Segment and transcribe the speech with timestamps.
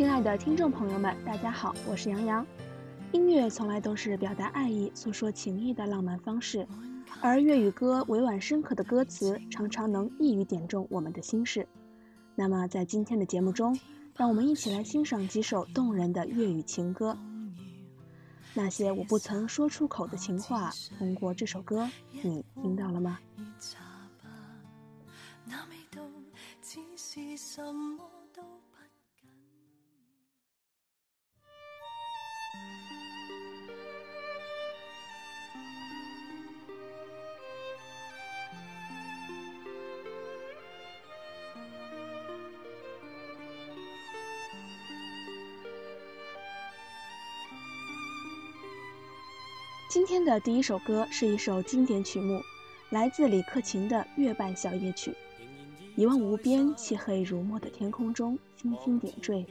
[0.00, 2.46] 亲爱的听众朋友们，大家好，我是杨洋。
[3.12, 6.66] 音乐从来都是表达爱意、诉说情意的浪漫方式，
[7.20, 11.68] 而粤语歌委婉深刻的歌词常常能一语点中我们的心事。
[12.34, 13.78] 那么，在今天的节目中，
[14.16, 17.14] 让我们一起来欣赏几首动人的粤语情歌。
[18.54, 21.86] 那些我不曾说出口的情话，通过这首歌，
[22.24, 23.18] 你听到了吗？
[49.90, 52.40] 今天的第一首歌是一首经典曲目，
[52.90, 55.10] 来自李克勤的《月半小夜曲》。
[55.96, 59.44] 一望无边、漆黑如墨的天空中，星星点缀。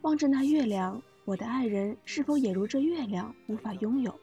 [0.00, 4.18] 望着那月亮，我的爱人是否也如这月亮，无法拥有？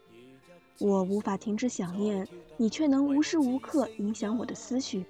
[0.79, 5.05] 我无法停止想念，你却能无时无刻影响我的思绪。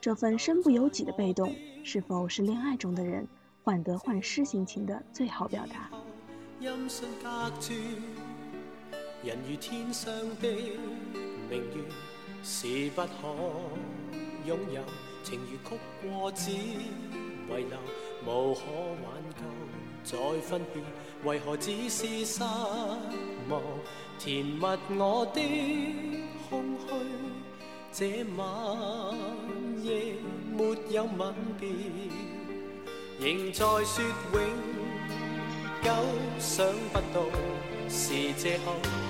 [0.00, 3.28] 这份身不由己的被动，是否是恋爱中的人
[3.62, 5.90] 患得患失心情的最好表达？
[9.24, 10.48] 人如天上的
[11.48, 11.82] 明月，
[12.42, 13.34] 是不可
[14.44, 14.82] 拥有；
[15.24, 16.78] 情如曲过只遗
[17.48, 17.78] 留，
[18.26, 18.60] 无可
[19.00, 20.82] 挽救，再分别。
[21.24, 22.42] 为何只是失
[23.48, 23.62] 望，
[24.18, 25.40] 填密我的
[26.50, 26.86] 空虚？
[27.92, 28.44] 这晚
[29.82, 30.16] 夜
[30.54, 31.70] 没有吻别，
[33.20, 34.02] 仍在说
[34.34, 34.46] 永
[35.82, 35.92] 久，
[36.38, 37.26] 想不到
[37.88, 39.03] 是借口。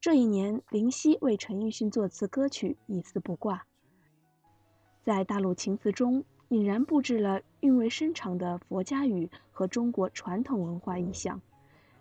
[0.00, 3.56] 这一年，林夕为陈奕迅作词歌曲《一丝不挂》。
[5.02, 11.42] 在大陆情词中，引然布置了韵味深长的佛家语和中国传统文化意象，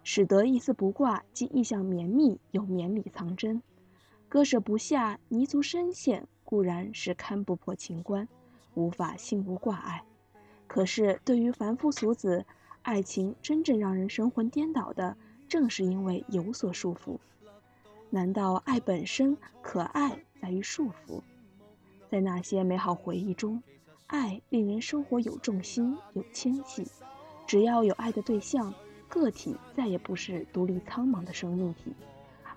[0.06, 3.62] 使得《一丝不挂》既意象绵密，又绵里藏针。
[4.30, 8.26] 割舍不下，泥足深陷，固然是看不破情关，
[8.76, 10.06] 无法心无挂碍。
[10.66, 12.46] 可是，对于凡夫俗子，
[12.84, 15.16] 爱情真正让人神魂颠倒的，
[15.48, 17.18] 正是因为有所束缚。
[18.10, 21.22] 难道爱本身可爱在于束缚？
[22.10, 23.64] 在那些美好回忆中，
[24.08, 26.86] 爱令人生活有重心、有牵系。
[27.48, 28.74] 只要有爱的对象，
[29.08, 31.94] 个体再也不是独立苍茫的生命体，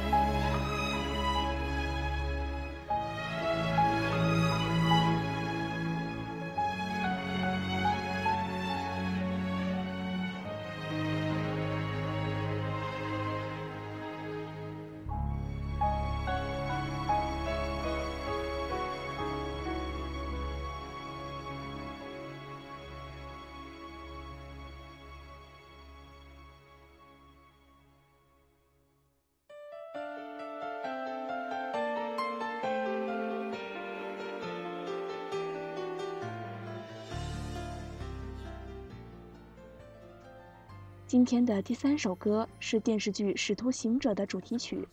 [41.11, 44.87] 今天的第三首歌是电视剧《使徒行者》的主题曲，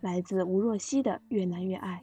[0.00, 2.02] 来自吴若希的《越难越爱》。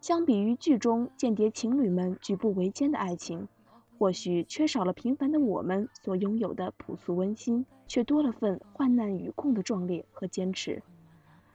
[0.00, 3.46] 相比于剧中间谍情侣们举步维艰的爱情，
[3.98, 10.82] 或许缺少了平凡的我们所拥有的朴素温馨，却多了份患难与共的壮烈和坚持。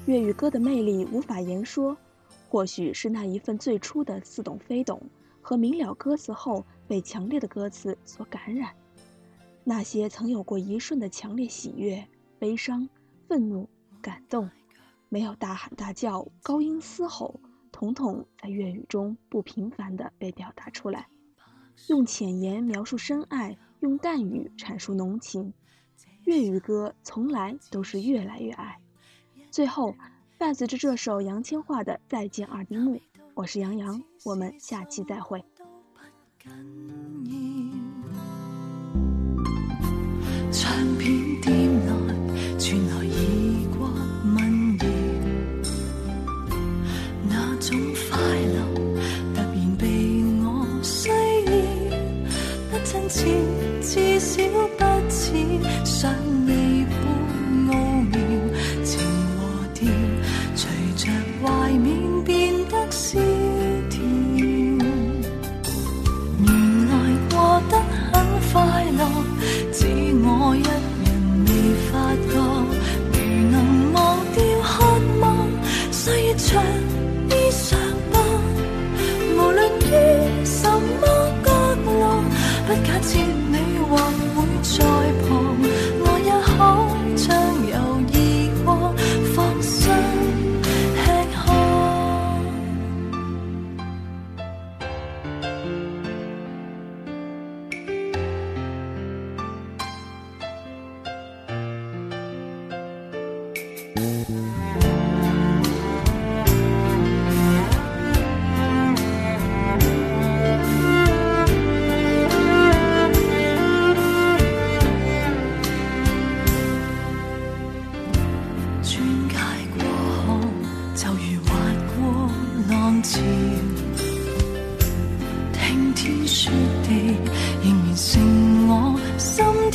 [0.07, 1.97] 粤语歌的魅力无法言说，
[2.49, 5.03] 或许是那一份最初的似懂非懂，
[5.43, 8.71] 和明了歌词后被强烈的歌词所感染。
[9.65, 12.07] 那些曾有过一瞬的强烈喜悦、
[12.39, 12.89] 悲伤、
[13.27, 13.69] 愤怒、
[14.01, 14.49] 感动，
[15.09, 17.41] 没有大喊大叫、高音嘶吼，
[17.73, 21.09] 统统在粤语中不平凡的被表达出来。
[21.89, 25.53] 用浅言描述深爱，用淡语阐述浓情。
[26.27, 28.81] 粤语歌从来都是越来越爱。
[29.57, 29.95] 最后，
[30.37, 32.97] 伴随着这首杨千嬅的《再见二丁目》，
[33.33, 35.43] 我是杨洋，我们下期再会。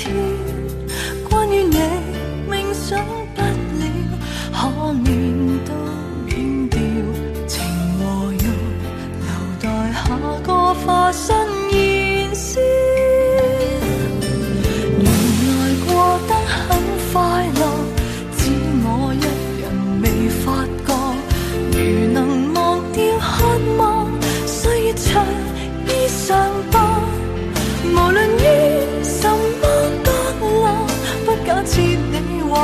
[0.04, 0.51] 听。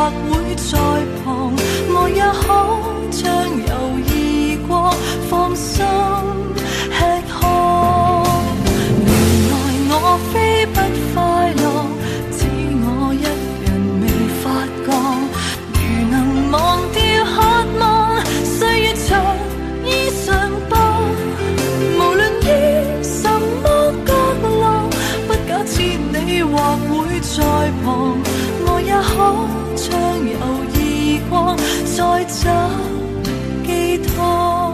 [0.10, 0.97] 会再。
[32.20, 32.42] 再找
[33.64, 34.74] 寄托，